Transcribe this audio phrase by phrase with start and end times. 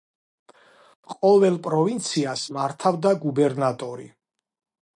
[1.17, 4.09] ყოველ პროვინციას მართავდა გუბერნატორი.